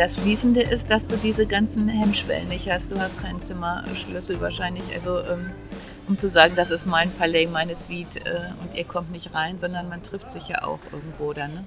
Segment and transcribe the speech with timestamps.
[0.00, 2.90] Das Fließende ist, dass du diese ganzen Hemmschwellen nicht hast.
[2.90, 4.84] Du hast keinen Zimmerschlüssel wahrscheinlich.
[4.94, 5.50] Also ähm,
[6.08, 9.58] um zu sagen, das ist mein Palais, meine Suite äh, und ihr kommt nicht rein,
[9.58, 11.52] sondern man trifft sich ja auch irgendwo dann.
[11.52, 11.64] Ne?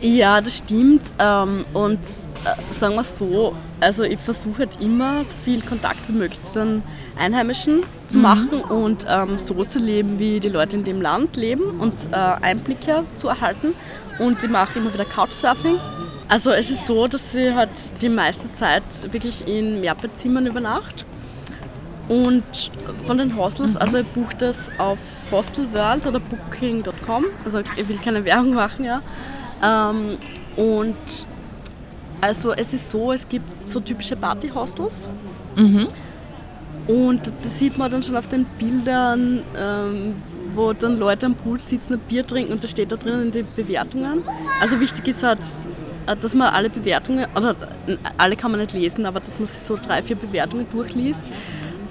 [0.00, 1.12] Ja, das stimmt.
[1.20, 6.14] Ähm, und äh, sagen wir so, also ich versuche halt immer so viel Kontakt wie
[6.14, 6.82] möglich zu den
[7.16, 8.22] Einheimischen zu mhm.
[8.24, 12.16] machen und ähm, so zu leben, wie die Leute in dem Land leben und äh,
[12.16, 13.74] Einblicke zu erhalten.
[14.18, 15.76] Und ich mache immer wieder Couchsurfing.
[16.28, 17.70] Also es ist so, dass ich halt
[18.00, 21.04] die meiste Zeit wirklich in Mehrbettzimmern übernachte.
[22.08, 22.70] Und
[23.06, 24.98] von den Hostels, also ich buche das auf
[25.30, 29.02] Hostelworld oder booking.com, also ich will keine Werbung machen, ja.
[29.62, 30.18] Ähm,
[30.56, 30.96] und
[32.20, 35.08] also es ist so, es gibt so typische Party-Hostels.
[35.56, 35.88] Mhm.
[36.86, 40.14] Und das sieht man dann schon auf den Bildern, ähm,
[40.54, 43.30] wo dann Leute am Pool sitzen und Bier trinken und das steht da drin in
[43.30, 44.22] den Bewertungen.
[44.60, 45.40] Also wichtig ist halt,
[46.06, 47.54] dass man alle Bewertungen, oder
[48.18, 51.20] alle kann man nicht lesen, aber dass man sich so drei, vier Bewertungen durchliest.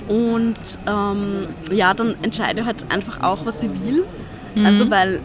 [0.08, 0.56] Und
[0.88, 4.06] ähm, ja, dann entscheide ich halt einfach auch, was ich will.
[4.56, 4.66] Mhm.
[4.66, 5.22] Also weil,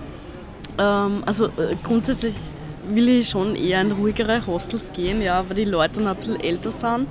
[0.79, 2.35] ähm, also äh, grundsätzlich
[2.89, 6.41] will ich schon eher in ruhigere Hostels gehen, ja, weil die Leute dann ein bisschen
[6.41, 7.09] älter sind.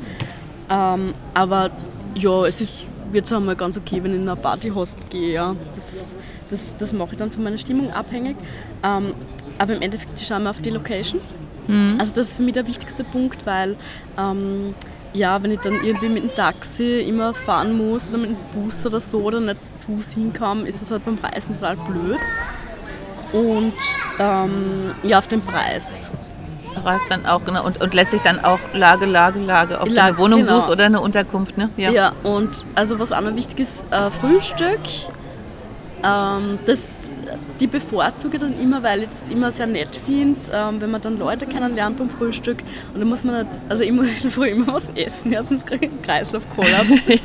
[0.70, 1.72] Ähm, aber
[2.16, 5.34] ja, es ist jetzt einmal ganz okay, wenn ich in ein Partyhostel gehe.
[5.34, 5.56] Ja.
[5.76, 6.14] Das,
[6.50, 8.38] das, das mache ich dann von meiner Stimmung abhängig.
[8.84, 9.14] Ähm,
[9.58, 11.20] aber im Endeffekt schauen wir auf die Location.
[11.68, 11.98] Mhm.
[12.00, 13.76] Also das ist für mich der wichtigste Punkt, weil
[14.18, 14.74] ähm,
[15.14, 18.86] ja, wenn ich dann irgendwie mit dem Taxi immer fahren muss oder mit dem Bus
[18.86, 22.20] oder so oder nicht zu hinkomme, ist das halt beim Reisen total blöd.
[23.32, 23.74] Und
[24.20, 26.12] ähm, ja, auf den Preis.
[26.84, 27.66] Reist dann auch, genau.
[27.66, 30.56] Und, und letztlich dann auch Lage, Lage, Lage, ob Lage, du eine Wohnung genau.
[30.56, 31.70] suchst oder eine Unterkunft, ne?
[31.78, 34.80] Ja, ja und also was auch noch wichtig ist, äh, Frühstück.
[36.06, 36.84] Ähm, das,
[37.60, 41.18] die bevorzuge dann immer, weil ich das immer sehr nett finde, ähm, wenn man dann
[41.18, 42.60] Leute kennenlernt beim Frühstück.
[42.94, 45.86] Und dann muss man nicht, also ich muss früh immer was essen, ja, sonst kriege
[45.86, 46.90] ich einen Kreislaufkollaps.
[47.08, 47.18] ja.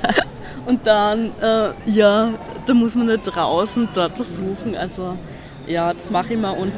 [0.66, 2.32] Und dann, äh, ja,
[2.64, 4.76] da muss man nicht raus und dort versuchen.
[4.76, 5.16] Also
[5.66, 6.72] ja, das mache ich immer und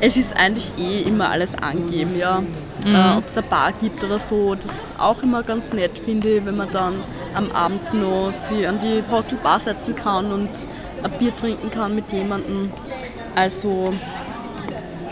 [0.00, 2.40] es ist eigentlich eh immer alles angeben, ja.
[2.84, 2.94] Mhm.
[2.94, 6.36] Äh, Ob es eine Bar gibt oder so, das ist auch immer ganz nett, finde
[6.36, 6.94] ich, wenn man dann
[7.34, 10.50] am Abend noch sie an die Hostelbar setzen kann und
[11.02, 12.72] ein Bier trinken kann mit jemandem.
[13.34, 13.84] Also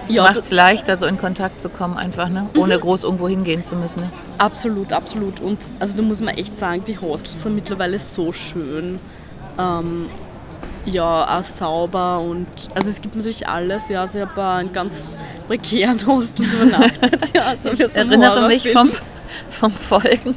[0.08, 2.48] ja, macht es leichter, so in Kontakt zu kommen, einfach, ne?
[2.56, 2.80] ohne mhm.
[2.80, 4.02] groß irgendwo hingehen zu müssen.
[4.02, 4.10] Ne?
[4.38, 5.40] Absolut, absolut.
[5.40, 8.98] Und also da muss man echt sagen, die Hostels sind mittlerweile so schön.
[9.58, 10.06] Ähm,
[10.84, 13.88] ja, auch sauber und also es gibt natürlich alles.
[13.88, 15.14] Ja, also ich habe einen ganz
[15.48, 17.32] prekären Hostels übernachtet.
[17.34, 18.90] ja, also ich erinnere mich vom,
[19.48, 20.36] vom Folgen.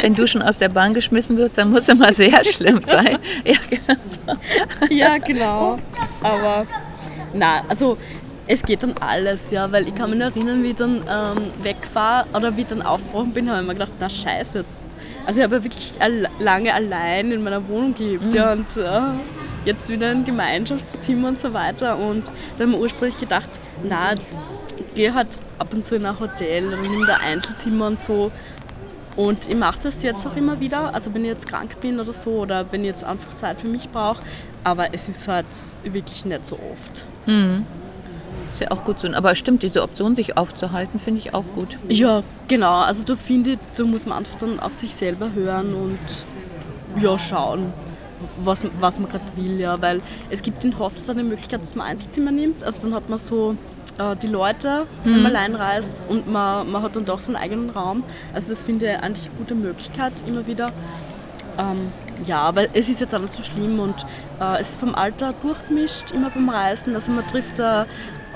[0.00, 3.18] Wenn du schon aus der Bahn geschmissen wirst, dann muss immer sehr schlimm sein.
[3.44, 3.98] Ja, genau.
[4.26, 4.94] So.
[4.94, 5.78] Ja, genau.
[6.22, 6.66] Aber
[7.32, 7.96] na, also
[8.46, 12.26] es geht dann alles, ja, weil ich kann mich erinnern, wie ich dann ähm, wegfahre
[12.32, 14.82] oder wie ich dann aufgebrochen bin, habe ich mir gedacht, na scheiße, jetzt
[15.26, 15.92] also ich habe ja wirklich
[16.38, 18.32] lange allein in meiner Wohnung gelebt mhm.
[18.32, 19.00] ja, und äh,
[19.64, 21.98] jetzt wieder ein Gemeinschaftszimmer und so weiter.
[21.98, 23.50] Und da habe ich mir ursprünglich gedacht,
[23.82, 28.00] na, ich gehe halt ab und zu in ein Hotel und nehme da Einzelzimmer und
[28.00, 28.30] so.
[29.16, 32.12] Und ich mache das jetzt auch immer wieder, also wenn ich jetzt krank bin oder
[32.12, 34.20] so oder wenn ich jetzt einfach Zeit für mich brauche.
[34.62, 35.46] Aber es ist halt
[35.84, 37.04] wirklich nicht so oft.
[37.26, 37.64] Mhm.
[38.46, 39.08] Ist ja auch gut so.
[39.08, 41.78] Aber stimmt, diese Option, sich aufzuhalten, finde ich auch gut.
[41.88, 42.80] Ja, genau.
[42.80, 45.98] Also da finde ich, da muss man einfach dann auf sich selber hören und
[47.02, 47.72] ja, schauen,
[48.42, 49.58] was, was man gerade will.
[49.58, 49.80] Ja.
[49.80, 52.62] Weil es gibt in Hostels eine Möglichkeit, dass man Einzelzimmer nimmt.
[52.62, 53.56] Also dann hat man so
[53.98, 55.26] äh, die Leute, wenn man mhm.
[55.26, 58.04] allein reist und man, man hat dann doch seinen eigenen Raum.
[58.34, 60.70] Also das finde ich eigentlich eine gute Möglichkeit immer wieder.
[61.58, 61.92] Ähm,
[62.24, 64.04] ja, weil es ist jetzt auch nicht so schlimm und
[64.40, 66.94] äh, es ist vom Alter durchgemischt, immer beim Reisen.
[66.94, 67.86] Also man trifft da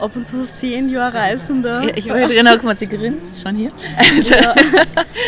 [0.01, 1.83] ab und zu Senior-Reisende.
[1.87, 3.71] Ja, ich weiß genau, guck mal, sie grinst schon hier.
[3.97, 4.55] Also, ja.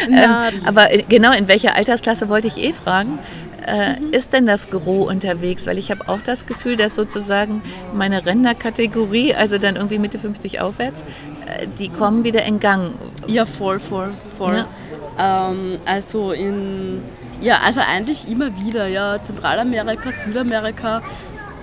[0.48, 3.18] ähm, aber genau, in welcher Altersklasse wollte ich eh fragen?
[3.66, 4.12] Äh, mhm.
[4.12, 5.66] Ist denn das Gros unterwegs?
[5.66, 7.62] Weil ich habe auch das Gefühl, dass sozusagen
[7.94, 11.02] meine Rentnerkategorie, also dann irgendwie Mitte 50 aufwärts,
[11.46, 12.94] äh, die kommen wieder in Gang.
[13.26, 14.64] Ja, voll, voll, voll.
[15.18, 15.50] Ja.
[15.50, 17.02] Ähm, also in,
[17.40, 21.02] ja, also eigentlich immer wieder, ja, Zentralamerika, Südamerika,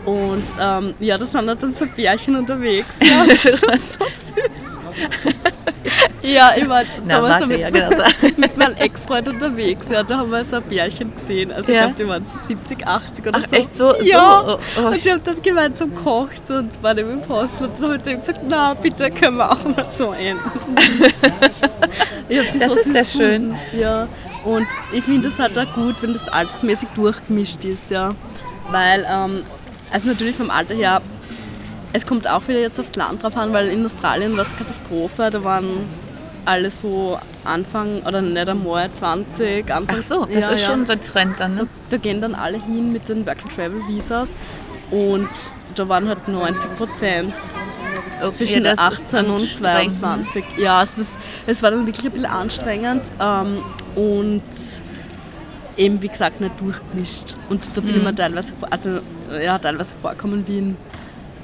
[0.05, 2.95] und ähm, ja, da sind dann so Bärchen unterwegs.
[3.09, 4.79] Ja, das ist so süß.
[6.21, 7.89] ja, ich war damals mit, ja, genau.
[8.37, 9.89] mit meinem Ex-Freund unterwegs.
[9.89, 11.51] Ja, da haben wir so ein Bärchen gesehen.
[11.51, 11.87] Also ja.
[11.87, 13.55] ich glaube, die waren so 70, 80 oder Ach, so.
[13.55, 13.95] echt so?
[14.03, 14.43] Ja.
[14.45, 14.87] So, oh, oh.
[14.87, 17.67] Und die haben dann gemeinsam gekocht und waren eben im Hostel.
[17.67, 20.41] Und dann hat sie gesagt, na bitte können wir auch mal so enden.
[22.59, 23.55] das so ist sehr schön.
[23.77, 24.07] Ja.
[24.43, 28.15] Und ich finde es halt auch gut, wenn das altersmäßig durchgemischt ist, ja.
[28.71, 29.43] Weil ähm,
[29.91, 31.01] also natürlich vom Alter her,
[31.93, 35.29] es kommt auch wieder jetzt aufs Land drauf an, weil in Australien war es Katastrophe,
[35.31, 35.89] da waren
[36.45, 39.95] alle so Anfang oder nicht einmal 20, Anfang.
[39.99, 40.71] Ach so, das ja, ist ja.
[40.71, 41.61] schon der Trend dann, ne?
[41.61, 44.29] Da, da, gehen dann alle hin mit den Work and Travel Visas
[44.91, 45.29] und
[45.75, 47.33] da waren halt 90 Prozent
[48.21, 50.43] okay, zwischen 18 und 22.
[50.57, 53.63] Ja, also das, das war dann wirklich ein bisschen anstrengend ähm,
[53.95, 54.43] und
[55.79, 57.35] eben wie gesagt nicht durchgemischt.
[57.49, 57.97] Und da bin mhm.
[57.97, 58.99] ich mir teilweise, also
[59.41, 60.77] ja, teilweise vorkommen wie in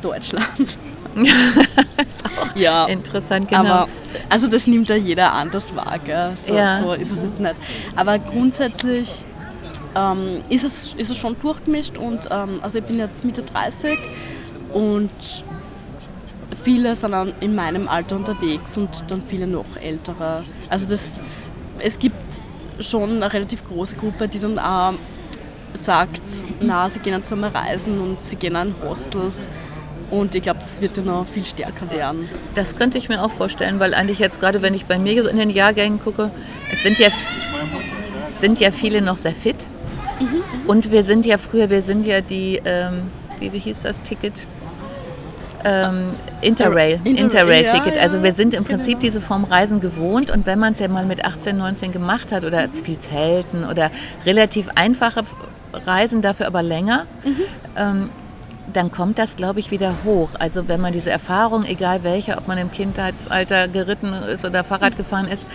[0.02, 0.78] Deutschland.
[2.06, 3.62] ist auch ja, interessant, genau.
[3.62, 3.88] Aber,
[4.30, 6.34] also das nimmt ja jeder anders wahr, gell?
[6.46, 6.82] So, ja.
[6.82, 7.56] so ist es jetzt nicht.
[7.96, 9.24] Aber grundsätzlich
[9.96, 13.98] ähm, ist, es, ist es schon durchgemischt und ähm, also ich bin jetzt Mitte 30
[14.74, 15.10] und
[16.62, 20.44] viele sind dann in meinem Alter unterwegs und dann viele noch ältere.
[20.70, 21.22] Also das,
[21.80, 22.42] es gibt
[22.80, 24.94] schon eine relativ große Gruppe, die dann auch
[25.74, 26.22] sagt,
[26.62, 29.48] na, sie gehen jetzt nochmal reisen und sie gehen in Hostels.
[30.12, 32.30] Und ich glaube, das wird dann noch viel stärker werden.
[32.54, 35.30] Das könnte ich mir auch vorstellen, weil eigentlich jetzt gerade, wenn ich bei mir so
[35.30, 36.32] in den Jahrgängen gucke,
[36.72, 37.10] es sind ja,
[38.40, 39.66] sind ja viele noch sehr fit.
[40.20, 40.68] Mhm.
[40.68, 43.04] Und wir sind ja früher, wir sind ja die, ähm,
[43.40, 44.46] wie, wie hieß das Ticket?
[45.66, 47.98] Ähm, Interrail, Interrail-Ticket.
[47.98, 48.78] also wir sind im genau.
[48.78, 52.32] Prinzip diese Form Reisen gewohnt und wenn man es ja mal mit 18, 19 gemacht
[52.32, 53.90] hat oder viel Zelten oder
[54.26, 55.24] relativ einfache
[55.74, 57.42] Reisen, dafür aber länger, mhm.
[57.76, 58.10] ähm,
[58.74, 60.30] dann kommt das, glaube ich, wieder hoch.
[60.38, 64.94] Also wenn man diese Erfahrung, egal welche, ob man im Kindheitsalter geritten ist oder Fahrrad
[64.94, 64.98] mhm.
[64.98, 65.48] gefahren ist,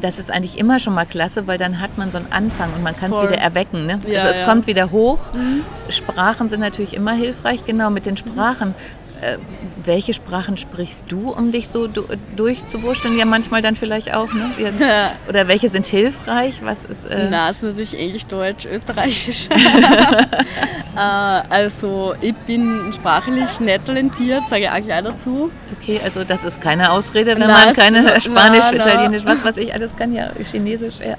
[0.00, 2.82] das ist eigentlich immer schon mal klasse, weil dann hat man so einen Anfang und
[2.82, 3.86] man kann es wieder erwecken.
[3.86, 4.00] Ne?
[4.06, 4.44] Ja, also es ja.
[4.44, 5.18] kommt wieder hoch.
[5.32, 5.64] Mhm.
[5.88, 7.64] Sprachen sind natürlich immer hilfreich.
[7.64, 8.74] Genau, mit den Sprachen
[9.20, 9.38] äh,
[9.82, 11.88] welche Sprachen sprichst du, um dich so
[12.36, 13.18] durchzuwurschteln?
[13.18, 14.50] Ja, manchmal dann vielleicht auch, ne?
[15.28, 16.60] Oder welche sind hilfreich?
[16.62, 17.06] Was ist.
[17.06, 19.48] Äh Na, ist natürlich Englisch, Deutsch, Österreichisch.
[20.96, 25.50] äh, also, ich bin sprachlich nicht talentiert, sage ich auch gleich dazu.
[25.80, 28.86] Okay, also das ist keine Ausrede, wenn na, man keine Spanisch, na, na.
[28.86, 31.16] Italienisch, was weiß ich, alles kann ja, Chinesisch, ja.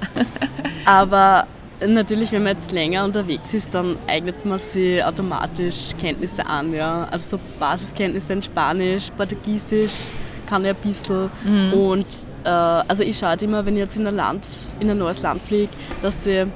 [0.85, 1.47] Aber
[1.85, 6.74] Natürlich, wenn man jetzt länger unterwegs ist, dann eignet man sich automatisch Kenntnisse an.
[6.74, 7.07] Ja?
[7.12, 10.09] Also so Basiskenntnisse in Spanisch, Portugiesisch
[10.47, 11.29] kann ich ein bisschen.
[11.44, 11.74] Mhm.
[11.74, 12.07] Und
[12.44, 14.47] äh, also ich schaue halt immer, wenn ich jetzt in ein, Land,
[14.79, 15.71] in ein neues Land fliege,
[16.01, 16.47] dass ich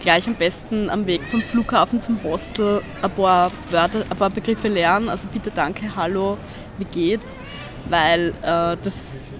[0.00, 4.68] gleich am besten am Weg vom Flughafen zum Hostel ein paar, Wörter, ein paar Begriffe
[4.68, 5.10] lernen.
[5.10, 6.38] Also bitte, danke, hallo,
[6.78, 7.42] wie geht's?
[7.88, 9.30] Weil äh, das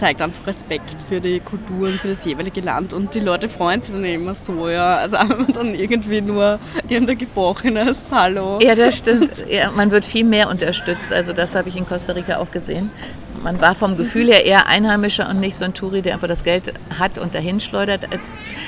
[0.00, 3.82] zeigt einfach Respekt für die Kultur und für das jeweilige Land und die Leute freuen
[3.82, 4.96] sich dann immer so, ja.
[4.96, 6.58] Also wenn dann irgendwie nur
[6.88, 8.58] irgendein gebrochenes Hallo.
[8.62, 9.44] Ja, das stimmt.
[9.48, 11.12] Ja, man wird viel mehr unterstützt.
[11.12, 12.90] Also das habe ich in Costa Rica auch gesehen.
[13.42, 16.44] Man war vom Gefühl her eher Einheimischer und nicht so ein Touri, der einfach das
[16.44, 18.06] Geld hat und dahin schleudert.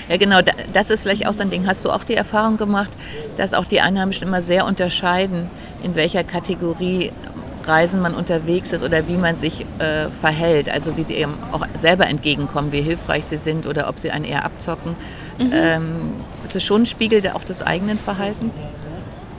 [0.08, 0.40] Ja, genau,
[0.72, 1.66] das ist vielleicht auch so ein Ding.
[1.66, 2.90] Hast du auch die Erfahrung gemacht,
[3.38, 5.50] dass auch die Einheimischen immer sehr unterscheiden,
[5.82, 7.10] in welcher Kategorie
[7.66, 11.66] Reisen man unterwegs ist oder wie man sich äh, verhält, also wie die eben auch
[11.74, 14.96] selber entgegenkommen, wie hilfreich sie sind oder ob sie einen eher abzocken.
[15.38, 15.50] Mhm.
[15.52, 15.90] Ähm,
[16.44, 18.62] ist es schon ein Spiegel auch des eigenen Verhaltens?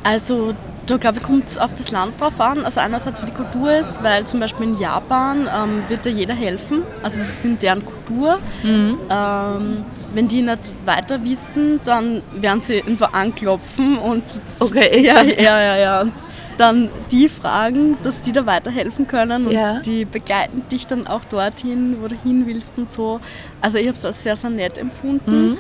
[0.03, 0.53] Also
[0.85, 2.65] da glaube ich, kommt es auf das Land drauf an.
[2.65, 6.33] Also einerseits wie die Kultur ist, weil zum Beispiel in Japan ähm, wird dir jeder
[6.33, 6.83] helfen.
[7.01, 8.37] Also das ist in deren Kultur.
[8.63, 8.97] Mhm.
[9.09, 14.23] Ähm, wenn die nicht weiter wissen, dann werden sie irgendwo anklopfen und
[14.59, 16.01] okay, ja, ja, ja, ja.
[16.01, 16.13] Und
[16.57, 19.79] dann die fragen, dass die da weiterhelfen können und ja.
[19.79, 23.19] die begleiten dich dann auch dorthin, wo du hin willst und so.
[23.61, 25.57] Also ich habe es als sehr, sehr nett empfunden mhm.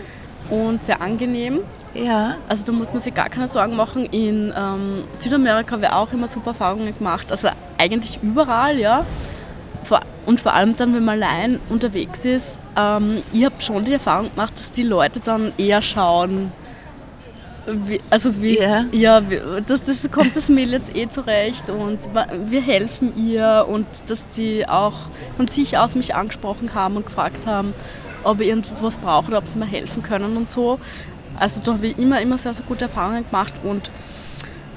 [0.49, 1.61] und sehr angenehm.
[1.93, 2.35] Ja.
[2.47, 4.05] Also da muss man sich gar keine Sorgen machen.
[4.05, 7.31] In ähm, Südamerika habe ich auch immer super Erfahrungen gemacht.
[7.31, 9.05] Also eigentlich überall, ja.
[10.25, 14.29] Und vor allem dann, wenn man allein unterwegs ist, ähm, ich habe schon die Erfahrung
[14.31, 16.51] gemacht, dass die Leute dann eher schauen,
[17.65, 18.85] wie, also wie, yeah.
[18.91, 19.21] ja,
[19.65, 21.99] das, das kommt das Mädel jetzt eh zurecht und
[22.47, 24.93] wir helfen ihr und dass die auch
[25.37, 27.73] von sich aus mich angesprochen haben und gefragt haben,
[28.23, 30.79] ob ich irgendwas brauche oder ob sie mir helfen können und so.
[31.39, 33.89] Also da habe ich immer, immer sehr, sehr gute Erfahrungen gemacht und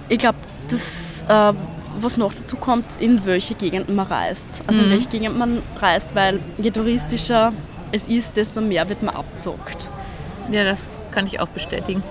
[0.08, 0.38] ich glaube,
[0.70, 1.52] das, äh,
[2.00, 4.62] was noch dazu kommt, in welche Gegenden man reist.
[4.66, 4.90] Also in Mhm.
[4.92, 7.52] welche Gegend man reist, weil je touristischer
[7.92, 9.88] es ist, desto mehr wird man abzockt.
[10.50, 12.02] Ja, das kann ich auch bestätigen.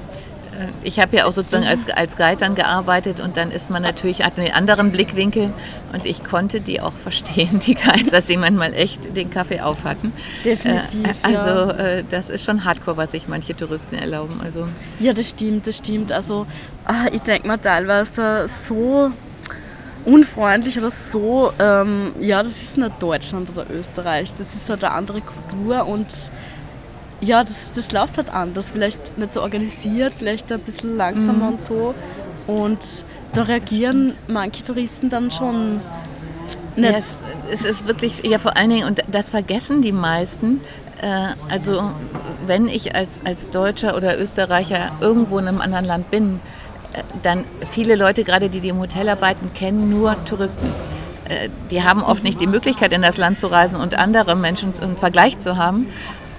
[0.59, 3.81] Äh, Ich habe ja auch sozusagen als, als Guide dann gearbeitet und dann ist man
[3.83, 5.51] natürlich, hat einen anderen Blickwinkel
[5.93, 9.83] und ich konnte die auch verstehen, die Guides, dass sie manchmal echt den Kaffee auf
[9.83, 10.13] hatten.
[10.43, 11.77] Definitiv, Äh, Also ja.
[11.77, 14.41] äh, das ist schon hardcore, was sich manche Touristen erlauben.
[14.43, 14.67] Also
[14.99, 16.11] Ja, das stimmt, das stimmt.
[16.11, 16.45] Also
[16.85, 19.11] ah, ich denke mir teilweise so
[20.05, 24.93] unfreundlich oder so, ähm, ja, das ist nicht Deutschland oder Österreich, das ist halt eine
[24.93, 26.05] andere Kultur und
[27.25, 31.63] ja, das, das läuft halt anders, vielleicht nicht so organisiert, vielleicht ein bisschen langsamer und
[31.63, 31.93] so
[32.47, 32.79] und
[33.33, 35.81] da reagieren manche Touristen dann schon
[36.75, 36.89] nicht.
[36.89, 37.17] Ja, es,
[37.51, 40.61] es ist wirklich, ja vor allen Dingen, und das vergessen die meisten,
[41.01, 41.91] äh, also
[42.45, 46.39] wenn ich als, als Deutscher oder Österreicher irgendwo in einem anderen Land bin,
[46.93, 50.67] äh, dann viele Leute, gerade die, die im Hotel arbeiten, kennen nur Touristen.
[51.27, 54.73] Äh, die haben oft nicht die Möglichkeit, in das Land zu reisen und andere Menschen
[54.81, 55.87] im Vergleich zu haben.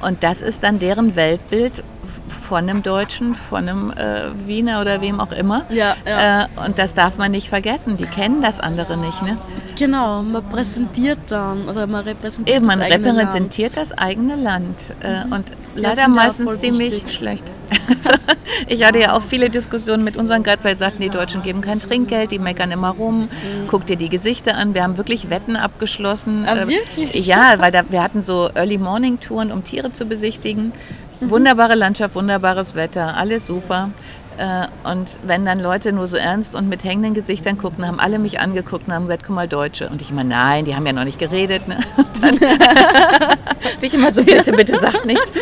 [0.01, 1.83] Und das ist dann deren Weltbild
[2.29, 5.65] von einem Deutschen, von einem äh, Wiener oder wem auch immer.
[5.71, 6.43] Ja, ja.
[6.45, 7.97] Äh, und das darf man nicht vergessen.
[7.97, 9.23] Die kennen das andere nicht.
[9.23, 9.37] Ne?
[9.79, 13.91] Genau, man präsentiert dann oder man repräsentiert Eben, man das eigene repräsentiert Land.
[13.91, 17.15] das eigene Land äh, und Ja, leider meistens ziemlich wichtig.
[17.15, 17.53] schlecht.
[17.89, 18.11] Also,
[18.69, 21.61] ich hatte ja auch viele Diskussionen mit unseren Guides, weil sie sagten, die Deutschen geben
[21.61, 23.67] kein Trinkgeld, die meckern immer rum, Mhm.
[23.69, 24.75] guck dir die Gesichter an.
[24.75, 26.45] Wir haben wirklich Wetten abgeschlossen.
[26.47, 27.27] Ah, Äh, wirklich?
[27.27, 30.73] Ja, weil da, wir hatten so Early Morning Touren, um Tiere zu besichtigen.
[31.21, 31.31] Mhm.
[31.31, 33.91] Wunderbare Landschaft, wunderbares Wetter, alles super.
[34.39, 38.19] Äh, Und wenn dann Leute nur so ernst und mit hängenden Gesichtern guckten, haben alle
[38.19, 39.89] mich angeguckt und haben gesagt, guck mal, Deutsche.
[39.89, 41.67] Und ich meine, nein, die haben ja noch nicht geredet.
[41.69, 41.79] Ne?
[41.97, 42.39] Und dann
[43.81, 45.31] ich immer so, bitte, bitte sag nichts.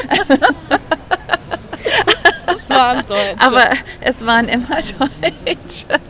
[2.47, 3.35] Das waren Deutsche.
[3.41, 3.65] Aber
[4.01, 6.01] es waren immer Deutsche.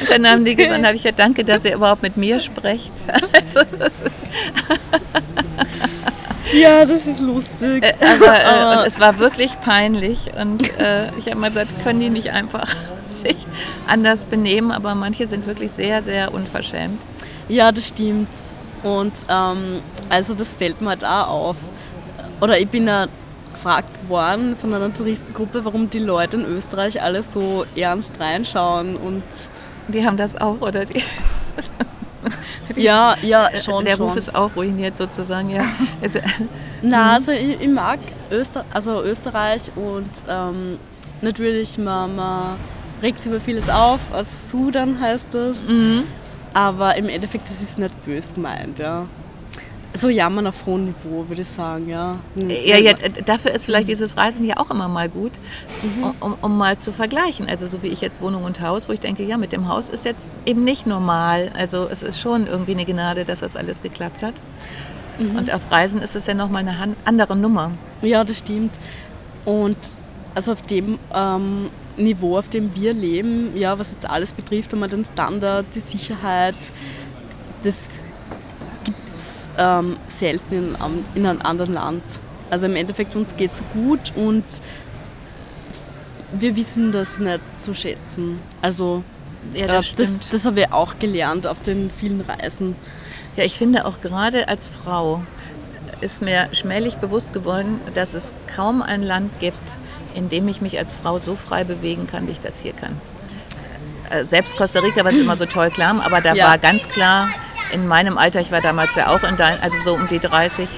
[0.00, 2.92] Und dann haben die gesagt, habe ich ja danke, dass ihr überhaupt mit mir sprecht.
[3.32, 4.22] Also das ist,
[6.52, 7.82] ja, das ist lustig.
[7.82, 10.30] äh, aber äh, und es war wirklich peinlich.
[10.38, 12.68] Und äh, ich habe mal gesagt, können die nicht einfach
[13.10, 13.46] sich
[13.86, 14.70] anders benehmen?
[14.72, 17.00] Aber manche sind wirklich sehr, sehr unverschämt.
[17.48, 18.28] Ja, das stimmt.
[18.82, 21.56] Und ähm, also das fällt mir auch auf.
[22.40, 23.06] Oder ich bin ja
[23.52, 28.96] gefragt worden von einer Touristengruppe, warum die Leute in Österreich alle so ernst reinschauen.
[28.96, 29.22] Und
[29.88, 30.84] Die haben das auch, oder?
[30.84, 31.02] Die,
[32.82, 33.84] ja, ja, also schon.
[33.84, 34.08] der schon.
[34.08, 35.64] Ruf ist auch ruiniert sozusagen, ja.
[36.02, 36.18] Also,
[36.82, 37.98] Na, also ich, ich mag
[38.30, 40.78] Öster also Österreich und ähm,
[41.20, 42.56] natürlich, man, man
[43.02, 44.00] regt sich über vieles auf.
[44.12, 45.62] Also Sudan heißt das.
[45.64, 46.04] mhm.
[46.54, 49.06] Aber im Endeffekt, das ist nicht böse gemeint, ja.
[49.94, 52.18] So jammern auf hohem Niveau, würde ich sagen, ja.
[52.36, 55.32] Ja, ja, d- dafür ist vielleicht dieses Reisen ja auch immer mal gut,
[55.82, 56.14] Mhm.
[56.20, 57.46] um, um mal zu vergleichen.
[57.46, 59.90] Also so wie ich jetzt Wohnung und Haus, wo ich denke, ja, mit dem Haus
[59.90, 61.50] ist jetzt eben nicht normal.
[61.58, 64.32] Also es ist schon irgendwie eine Gnade, dass das alles geklappt hat.
[65.18, 65.36] Mhm.
[65.36, 67.72] Und auf Reisen ist es ja nochmal eine andere Nummer.
[68.00, 68.78] Ja, das stimmt.
[69.44, 69.76] Und
[70.34, 71.68] also auf dem ähm,
[71.98, 76.54] Niveau, auf dem wir leben, ja, was jetzt alles betrifft, einmal den Standard, die Sicherheit,
[77.62, 77.88] das
[79.58, 80.76] ähm, selten in,
[81.14, 82.02] in einem anderen Land.
[82.50, 84.44] Also im Endeffekt uns geht es gut und
[86.32, 88.40] wir wissen das nicht zu schätzen.
[88.62, 89.04] Also
[89.54, 90.24] Ja, äh, das das, stimmt.
[90.32, 92.76] das habe ich auch gelernt auf den vielen Reisen.
[93.36, 95.22] Ja, ich finde auch gerade als Frau
[96.00, 99.60] ist mir schmählich bewusst geworden, dass es kaum ein Land gibt,
[100.14, 103.00] in dem ich mich als Frau so frei bewegen kann, wie ich das hier kann.
[104.10, 106.48] Äh, Selbst Costa Rica, was immer so toll klang, aber da Ja.
[106.48, 107.28] war ganz klar,
[107.72, 110.68] in meinem Alter, ich war damals ja auch in dein, also so um die 30,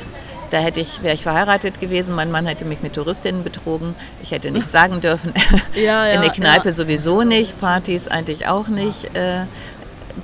[0.51, 4.31] da hätte ich, wäre ich verheiratet gewesen, mein Mann hätte mich mit Touristinnen betrogen, ich
[4.31, 5.33] hätte nichts sagen dürfen.
[5.75, 6.73] Ja, in ja, der Kneipe ja.
[6.73, 9.15] sowieso nicht, Partys eigentlich auch nicht.
[9.17, 9.47] Äh,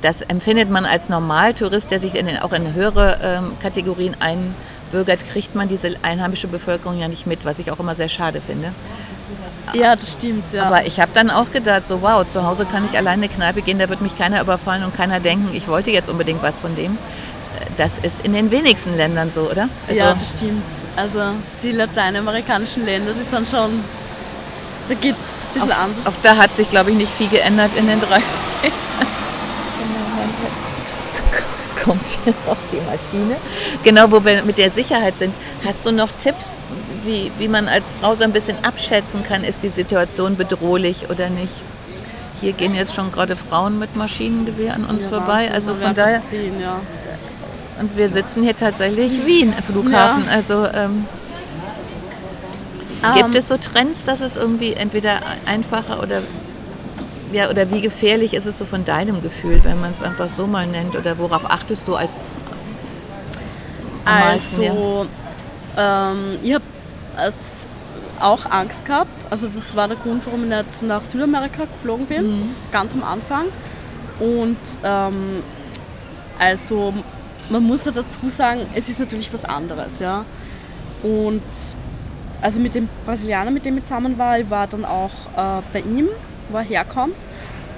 [0.02, 5.20] Das empfindet man als Normaltourist, der sich in den, auch in höhere ähm, Kategorien einbürgert,
[5.32, 8.72] kriegt man diese einheimische Bevölkerung ja nicht mit, was ich auch immer sehr schade finde.
[9.74, 10.52] Ja, das stimmt.
[10.52, 10.64] Ja.
[10.64, 13.36] Aber ich habe dann auch gedacht, so wow, zu Hause kann ich alleine in die
[13.36, 16.58] Kneipe gehen, da wird mich keiner überfallen und keiner denken, ich wollte jetzt unbedingt was
[16.58, 16.98] von dem.
[17.76, 19.68] Das ist in den wenigsten Ländern so, oder?
[19.88, 20.64] Also, ja, das stimmt.
[20.96, 21.20] Also
[21.62, 23.82] die lateinamerikanischen Länder, die sind schon,
[24.88, 26.06] da geht es ein bisschen anders.
[26.06, 28.24] Auch da hat sich, glaube ich, nicht viel geändert in den 30
[31.84, 33.36] kommt hier noch die Maschine.
[33.82, 35.34] Genau, wo wir mit der Sicherheit sind.
[35.64, 36.56] Hast du noch Tipps,
[37.04, 41.28] wie, wie man als Frau so ein bisschen abschätzen kann, ist die Situation bedrohlich oder
[41.30, 41.62] nicht?
[42.40, 45.50] Hier gehen jetzt schon gerade Frauen mit Maschinengewehr an uns Ja, vorbei.
[45.52, 46.80] Also von daher, Sehen, ja.
[47.78, 50.28] und wir sitzen hier tatsächlich Wien, Flughafen.
[50.28, 51.06] Also ähm,
[53.14, 56.22] Gibt ähm, es so Trends, dass es irgendwie entweder einfacher oder
[57.32, 60.46] ja, oder wie gefährlich ist es so von deinem Gefühl, wenn man es einfach so
[60.46, 60.96] mal nennt?
[60.96, 62.20] Oder worauf achtest du als
[64.04, 65.06] am meisten, Also,
[65.76, 66.10] ja?
[66.12, 66.64] ähm, ich habe
[68.20, 69.26] auch Angst gehabt.
[69.30, 72.54] Also das war der Grund, warum ich jetzt nach Südamerika geflogen bin, mhm.
[72.70, 73.46] ganz am Anfang.
[74.18, 75.42] Und ähm,
[76.38, 76.92] also
[77.48, 80.24] man muss ja dazu sagen, es ist natürlich was anderes, ja.
[81.02, 81.42] Und
[82.42, 85.80] also mit dem Brasilianer, mit dem ich zusammen war, ich war dann auch äh, bei
[85.80, 86.08] ihm,
[86.50, 87.16] wo er herkommt.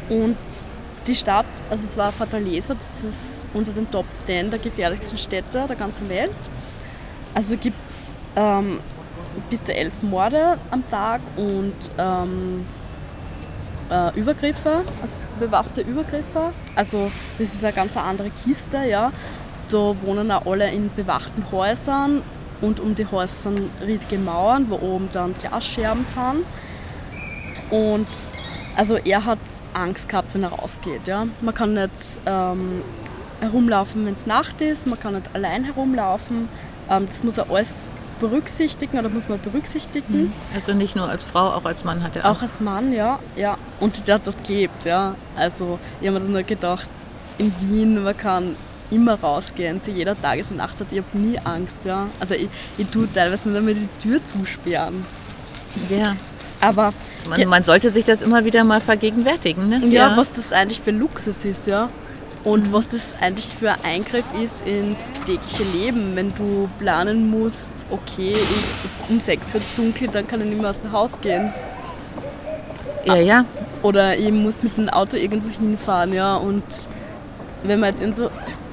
[0.09, 0.37] Und
[1.07, 5.67] die Stadt, also es war Fortaleza, das ist unter den Top 10 der gefährlichsten Städte
[5.69, 6.31] der ganzen Welt.
[7.35, 8.81] Also gibt es ähm,
[9.51, 12.65] bis zu elf Morde am Tag und ähm,
[13.91, 16.53] äh, Übergriffe, also bewachte Übergriffe.
[16.75, 19.13] Also das ist eine ganz andere Kiste, ja.
[19.71, 22.23] Da wohnen auch alle in bewachten Häusern
[22.61, 26.45] und um die Häuser sind riesige Mauern, wo oben dann Glasscherben sind.
[27.71, 28.07] Und
[28.77, 29.39] also er hat
[29.75, 31.07] Angst gehabt, wenn er rausgeht.
[31.07, 31.27] Ja.
[31.41, 32.83] Man kann nicht ähm,
[33.41, 36.49] herumlaufen, wenn es Nacht ist, man kann nicht allein herumlaufen.
[36.89, 37.75] Ähm, das muss er alles
[38.23, 40.23] berücksichtigen oder muss man berücksichtigen.
[40.23, 40.33] Mhm.
[40.55, 42.39] Also nicht nur als Frau, auch als Mann hat er Angst.
[42.39, 43.19] Auch als Mann, ja.
[43.37, 43.57] ja.
[43.81, 45.17] Und der hat dort gelebt, ja.
[45.37, 46.89] Also ich habe mir dann nur gedacht,
[47.39, 48.57] in Wien, man kann
[48.91, 50.93] immer rausgehen, zu jeder Tages- und Nachtzeit.
[50.93, 52.07] Ich habe nie Angst, ja.
[52.21, 52.49] Also ich,
[52.79, 55.05] ich tue teilweise nur einmal die Tür zusperren.
[55.89, 56.15] Ja.
[56.61, 56.93] Aber
[57.29, 59.81] man, ja, man, sollte sich das immer wieder mal vergegenwärtigen, ne?
[59.87, 61.89] Ja, ja, was das eigentlich für Luxus ist, ja.
[62.45, 67.73] Und was das eigentlich für ein Eingriff ist ins tägliche Leben, wenn du planen musst,
[67.91, 68.35] okay,
[69.09, 71.53] um sechs wird es dunkel, dann kann ich nicht mehr aus dem Haus gehen.
[73.05, 73.45] Ja, ja.
[73.83, 76.35] Oder ich muss mit dem Auto irgendwo hinfahren, ja.
[76.37, 76.65] Und
[77.63, 78.29] wenn man jetzt irgendwo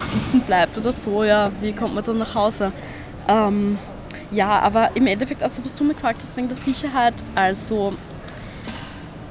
[0.08, 2.72] sitzen bleibt oder so, ja, wie kommt man dann nach Hause?
[3.28, 3.78] Ähm,
[4.32, 7.94] ja, aber im Endeffekt, also was du mir gefragt hast wegen der Sicherheit, also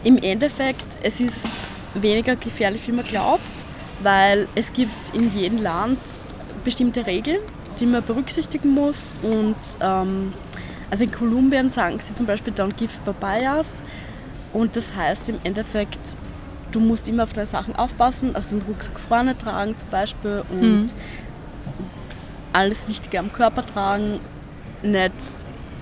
[0.04, 1.44] im Endeffekt, es ist
[1.94, 3.42] weniger gefährlich, wie man glaubt
[4.02, 5.98] weil es gibt in jedem Land
[6.64, 7.40] bestimmte Regeln,
[7.78, 9.12] die man berücksichtigen muss.
[9.22, 10.32] Und ähm,
[10.90, 13.76] also in Kolumbien sagen sie zum Beispiel Don't give papayas.
[14.52, 16.16] Und das heißt im Endeffekt,
[16.72, 20.84] du musst immer auf deine Sachen aufpassen, also den Rucksack vorne tragen zum Beispiel und
[20.84, 20.86] mhm.
[22.52, 24.20] alles Wichtige am Körper tragen,
[24.82, 25.12] nicht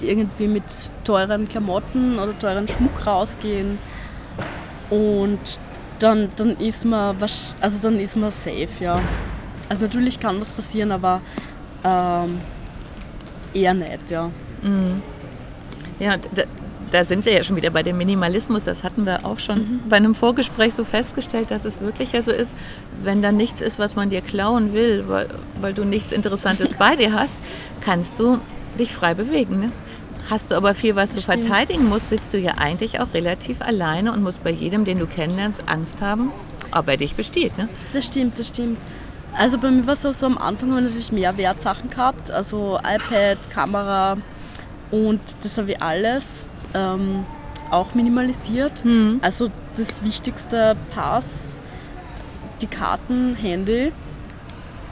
[0.00, 0.64] irgendwie mit
[1.05, 3.79] teuren Klamotten oder teuren Schmuck rausgehen.
[4.90, 5.59] Und
[5.98, 7.16] dann, dann, ist man,
[7.61, 9.00] also dann ist man safe, ja.
[9.68, 11.20] Also natürlich kann was passieren, aber
[11.85, 12.38] ähm,
[13.52, 14.30] eher nicht, ja.
[14.62, 15.02] Mhm.
[15.98, 16.42] Ja, da,
[16.90, 18.64] da, sind wir ja schon wieder bei dem Minimalismus.
[18.64, 19.80] Das hatten wir auch schon mhm.
[19.88, 22.54] bei einem Vorgespräch so festgestellt, dass es wirklich ja so ist,
[23.02, 25.28] wenn da nichts ist, was man dir klauen will, weil,
[25.61, 27.40] weil du nichts Interessantes bei dir hast,
[27.80, 28.38] kannst du
[28.78, 29.61] dich frei bewegen.
[29.61, 29.72] Ne?
[30.28, 31.44] Hast du aber viel, was du Stimmt.
[31.44, 35.06] verteidigen musst, sitzt du ja eigentlich auch relativ alleine und musst bei jedem, den du
[35.06, 36.32] kennenlernst, Angst haben,
[36.72, 37.56] ob er dich bestiehlt.
[37.56, 37.68] Ne?
[37.92, 38.78] Das stimmt, das stimmt.
[39.34, 42.30] Also bei mir war es auch so, am Anfang haben wir natürlich mehr Wertsachen gehabt,
[42.30, 44.16] also iPad, Kamera
[44.90, 47.24] und das habe ich alles ähm,
[47.70, 48.84] auch minimalisiert.
[48.84, 49.18] Mhm.
[49.22, 51.58] Also das wichtigste Pass,
[52.62, 53.92] die Karten, Handy,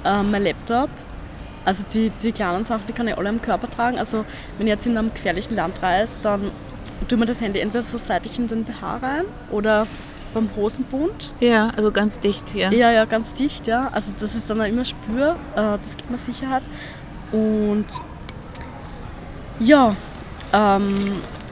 [0.05, 0.90] äh, mein Laptop
[1.64, 3.98] also die, die kleinen Sachen, die kann ich alle am Körper tragen.
[3.98, 4.24] Also
[4.59, 6.50] wenn ich jetzt in einem gefährlichen Land reise, dann
[7.09, 9.87] tue mir das Handy entweder so seitlich in den BH rein oder
[10.33, 11.33] beim Hosenbund.
[11.40, 12.70] Ja, also ganz dicht, ja.
[12.70, 13.88] Ja, ja, ganz dicht, ja.
[13.92, 16.64] Also das ist dann auch immer Spür, äh, das gibt mir Sicherheit.
[17.33, 17.87] Und
[19.61, 19.94] ja,
[20.53, 20.94] ähm,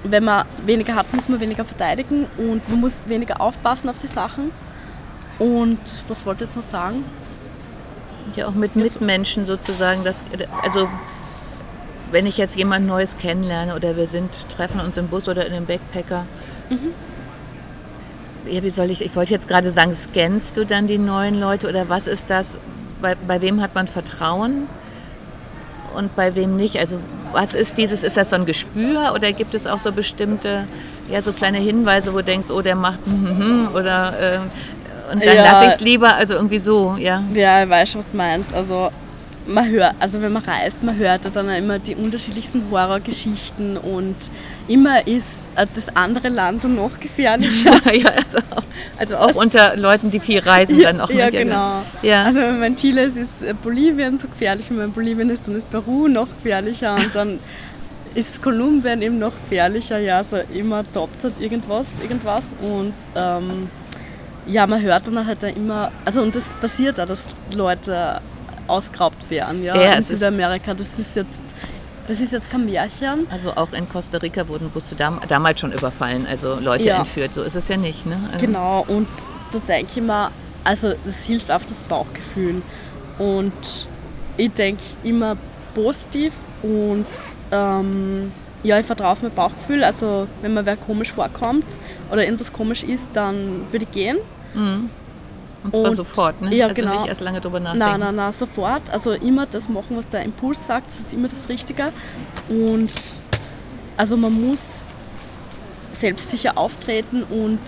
[0.05, 4.09] wenn man weniger hat, muss man weniger verteidigen und man muss weniger aufpassen auf die
[4.09, 4.51] Sachen.
[5.39, 7.05] Und was wollte ich jetzt noch sagen?
[8.37, 10.05] Ja, auch mit Mitmenschen sozusagen.
[10.05, 10.25] Das,
[10.63, 10.89] also
[12.11, 15.53] wenn ich jetzt jemand Neues kennenlerne oder wir sind, treffen uns im Bus oder in
[15.53, 16.27] einem Backpacker.
[16.71, 16.93] Mhm.
[18.51, 21.69] Ja, wie soll ich, ich wollte jetzt gerade sagen, scannst du dann die neuen Leute
[21.69, 22.59] oder was ist das?
[23.01, 24.67] Bei, bei wem hat man Vertrauen
[25.97, 26.79] und bei wem nicht?
[26.79, 26.99] Also
[27.33, 30.67] was ist dieses, ist das so ein Gespür oder gibt es auch so bestimmte,
[31.11, 33.01] ja, so kleine Hinweise, wo du denkst, oh, der macht
[33.75, 34.39] oder äh,
[35.13, 35.45] und dann ja.
[35.45, 37.23] lasse ich es lieber, also irgendwie so, ja.
[37.35, 38.53] Ja, ich weiß, was du meinst.
[38.55, 38.91] Also
[39.47, 44.17] man hört, also wenn man reist, man hört dann immer die unterschiedlichsten Horrorgeschichten und
[44.69, 47.73] immer ist äh, das andere Land dann noch gefährlicher.
[47.93, 48.39] ja, also,
[48.99, 51.11] also auch also, unter Leuten, die viel reisen dann auch.
[51.11, 51.83] Ja, genau.
[52.03, 52.25] Ja.
[52.25, 55.31] Also wenn man in Chile ist, ist äh, Bolivien so gefährlich, wenn man in Bolivien
[55.31, 57.39] ist, dann ist Peru noch gefährlicher und dann
[58.15, 59.99] ist Kolumbien eben noch gefährlicher.
[59.99, 63.69] Ja, also immer toppt hat irgendwas, irgendwas und ähm,
[64.47, 68.21] ja, man hört dann halt immer, also und das passiert auch, dass Leute
[68.67, 70.75] ausgeraubt werden, ja, ja in Südamerika.
[70.75, 71.41] Das ist jetzt
[72.09, 73.27] das ist jetzt kein Märchen.
[73.31, 76.99] Also auch in Costa Rica wurden Busse dam damals schon überfallen, also Leute ja.
[76.99, 77.33] entführt.
[77.35, 78.07] So ist es ja nicht.
[78.07, 78.19] Ne?
[78.33, 79.09] Also genau, und
[79.53, 80.31] da denke ich mir,
[80.65, 82.63] also das hilft auf das Bauchgefühl.
[83.19, 83.87] Und
[84.37, 85.37] ich denke immer
[85.75, 87.07] positiv und
[87.51, 89.85] ähm, ja, ich vertraue auf mein Bauchgefühl.
[89.85, 91.65] Also wenn mir wer komisch vorkommt
[92.11, 94.19] oder irgendwas komisch ist, dann würde ich gehen.
[94.55, 94.91] Mhm.
[95.65, 96.55] Und zwar und, sofort, ne?
[96.55, 96.95] Ja, also genau.
[96.95, 97.89] nicht erst lange drüber nachdenken.
[97.89, 98.91] Nein, nein, nein, sofort.
[98.91, 101.91] Also immer das machen, was der Impuls sagt, das ist immer das Richtige.
[102.49, 102.93] Und
[103.97, 104.87] also man muss
[105.93, 107.61] selbstsicher auftreten und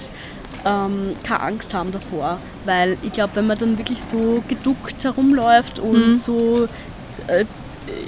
[0.65, 2.39] ähm, keine Angst haben davor.
[2.65, 6.17] Weil ich glaube, wenn man dann wirklich so geduckt herumläuft und mhm.
[6.17, 6.67] so
[7.29, 7.45] äh,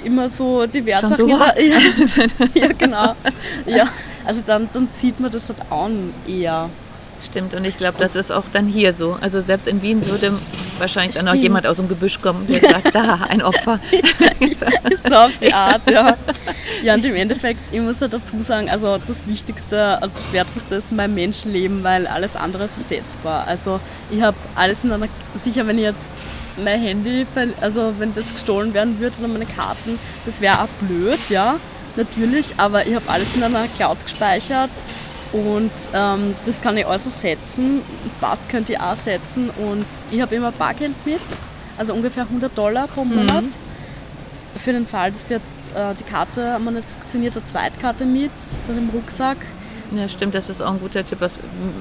[0.03, 1.53] immer so die Werte so ja,
[2.53, 3.15] ja, genau.
[3.65, 3.87] Ja,
[4.25, 6.69] also dann, dann zieht man das halt an eher.
[7.25, 9.17] Stimmt, und ich glaube, das ist auch dann hier so.
[9.21, 10.33] Also selbst in Wien würde
[10.77, 11.29] wahrscheinlich Stimmt.
[11.29, 13.79] dann noch jemand aus dem Gebüsch kommen, der sagt, da, ein Opfer.
[15.09, 16.15] so auf die Art, ja.
[16.83, 20.91] Ja, und im Endeffekt, ich muss ja dazu sagen, also das Wichtigste, das Wertvollste ist
[20.91, 23.47] mein Menschenleben, weil alles andere ist ersetzbar.
[23.47, 23.79] Also
[24.11, 26.11] ich habe alles in einer, sicher wenn ich jetzt
[26.63, 27.25] mein Handy,
[27.61, 31.59] also wenn das gestohlen werden würde oder meine Karten, das wäre auch blöd, ja,
[31.95, 34.71] natürlich, aber ich habe alles in einer Cloud gespeichert
[35.33, 37.81] und ähm, das kann ich alles ersetzen.
[38.21, 41.19] Pass könnt ihr auch setzen und ich habe immer Bargeld mit,
[41.77, 43.15] also ungefähr 100 Dollar pro mhm.
[43.15, 43.43] Monat.
[43.43, 44.59] Mhm.
[44.63, 48.31] Für den Fall, dass jetzt äh, die Karte einmal nicht funktioniert, eine Zweitkarte mit,
[48.67, 49.37] dann im Rucksack.
[49.95, 51.19] Ja, stimmt, das ist auch ein guter Tipp.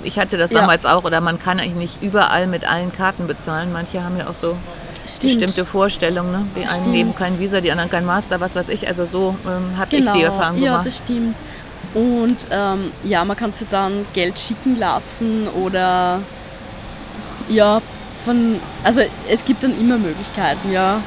[0.04, 0.94] Ich hatte das damals ja.
[0.94, 3.72] auch, oder man kann eigentlich nicht überall mit allen Karten bezahlen.
[3.72, 4.56] Manche haben ja auch so
[5.06, 5.34] Stimmt.
[5.34, 6.30] bestimmte Vorstellungen.
[6.30, 6.46] Ne?
[6.56, 8.86] Die einen nehmen kein Visa, die anderen kein Master, was weiß ich.
[8.86, 10.12] Also so ähm, habe genau.
[10.12, 10.34] ich die genau.
[10.34, 10.78] Erfahrung gemacht.
[10.78, 11.36] Ja, das stimmt.
[11.94, 16.20] Und ähm, ja, man kann sich dann Geld schicken lassen oder
[17.48, 17.80] ja,
[18.24, 21.00] von, also es gibt dann immer Möglichkeiten, ja.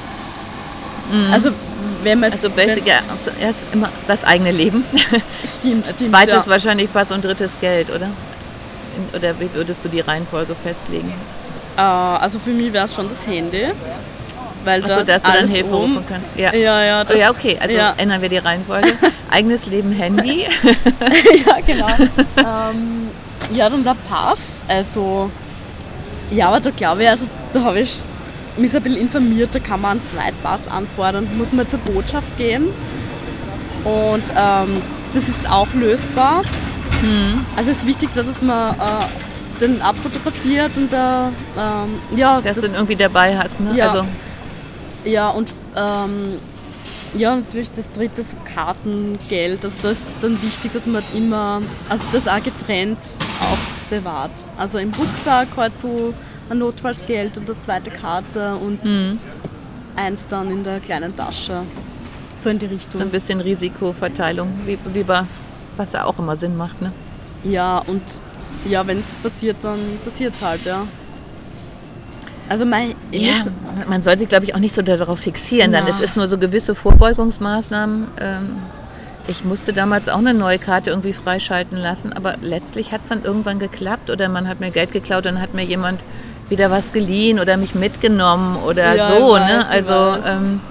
[1.12, 1.34] Mhm.
[1.34, 1.52] Also
[2.04, 4.84] wenn man also basic, ja, zuerst immer das eigene Leben.
[5.48, 5.88] Stimmt.
[5.88, 6.52] stimmt Zweites ja.
[6.52, 8.10] wahrscheinlich Pass und drittes Geld, oder?
[9.16, 11.14] Oder wie würdest du die Reihenfolge festlegen?
[11.78, 13.68] Uh, also für mich wäre es schon das Handy.
[14.64, 15.94] Weil Achso, dass du dann Hilfe um.
[15.94, 16.28] rufen kannst.
[16.36, 17.58] Ja, ja, ja, oh, ja okay.
[17.60, 17.94] Also ja.
[17.96, 18.90] ändern wir die Reihenfolge.
[19.32, 20.46] Eigenes Leben, Handy.
[21.46, 21.88] ja, genau.
[22.38, 23.10] ähm,
[23.54, 24.64] ja, dann der Pass.
[24.68, 25.32] Also,
[26.30, 28.02] ja, aber da glaube ich, also da habe ich
[28.58, 32.38] mich ein bisschen informiert, da kann man einen Zweitpass anfordern, da muss man zur Botschaft
[32.38, 32.66] gehen.
[33.84, 34.82] Und ähm,
[35.14, 36.42] das ist auch lösbar.
[37.02, 37.46] Mhm.
[37.56, 42.42] Also das Wichtigste, dass man äh, den abfotografiert und da, ähm, ja.
[42.42, 43.76] Dass das, du ihn irgendwie dabei hast, ne?
[43.76, 43.90] Ja.
[43.90, 44.06] Also
[45.06, 46.40] ja, und ähm,
[47.16, 49.64] ja, natürlich das dritte, so Kartengeld.
[49.64, 53.00] Also das ist dann wichtig, dass man halt immer, also das auch getrennt
[53.40, 54.46] aufbewahrt.
[54.58, 56.14] Also im Rucksack halt so
[56.50, 59.20] ein Notfallsgeld und eine zweite Karte und mhm.
[59.96, 61.64] eins dann in der kleinen Tasche.
[62.38, 63.00] So in die Richtung.
[63.00, 65.24] So ein bisschen Risikoverteilung, wie, wie bei,
[65.78, 66.92] was ja auch immer Sinn macht, ne?
[67.44, 68.02] Ja, und
[68.68, 70.86] ja, wenn es passiert, dann passiert es halt, ja.
[72.50, 73.46] Also mein, ja,
[73.88, 75.72] man soll sich, glaube ich, auch nicht so darauf fixieren.
[75.72, 78.08] Dann es ist nur so gewisse Vorbeugungsmaßnahmen.
[78.20, 78.56] Ähm,
[79.28, 83.24] ich musste damals auch eine neue Karte irgendwie freischalten lassen, aber letztlich hat es dann
[83.24, 86.04] irgendwann geklappt oder man hat mir Geld geklaut und hat mir jemand
[86.50, 89.34] wieder was geliehen oder mich mitgenommen oder ja, so.
[89.34, 89.68] Weiß, ne?
[89.68, 89.94] Also
[90.26, 90.62] ähm,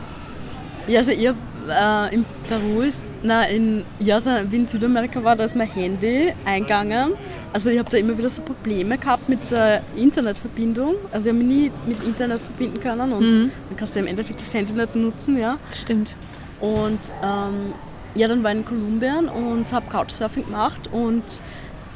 [0.86, 1.34] ja, also ihr
[1.68, 4.18] äh, in Peru ist, nein, in, ja,
[4.50, 7.12] wie in Südamerika war, da ist mein Handy eingegangen.
[7.52, 10.94] Also ich habe da immer wieder so Probleme gehabt mit der Internetverbindung.
[11.12, 13.50] Also ich habe mich nie mit Internet verbinden können und mhm.
[13.68, 15.58] dann kannst du im Endeffekt das Handy nicht nutzen, ja.
[15.76, 16.14] Stimmt.
[16.60, 17.74] Und ähm,
[18.14, 21.22] ja, dann war ich in Kolumbien und habe Couchsurfing gemacht und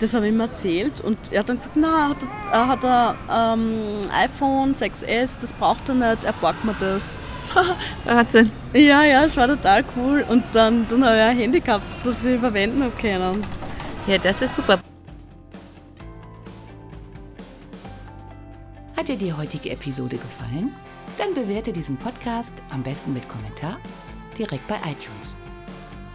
[0.03, 2.17] das habe ich ihm erzählt und er hat dann gesagt, na, hat
[2.51, 7.05] er, hat er ähm, iPhone 6S, das braucht er nicht, er borgt mir das.
[8.05, 8.51] Wahnsinn.
[8.73, 10.25] Ja, ja, es war total cool.
[10.29, 13.45] Und dann, dann habe ich ein Handy gehabt, das was ich verwenden habe können.
[14.07, 14.79] Ja, das ist super.
[18.97, 20.75] Hat dir die heutige Episode gefallen?
[21.19, 23.77] Dann bewerte diesen Podcast am besten mit Kommentar
[24.37, 25.37] direkt bei iTunes.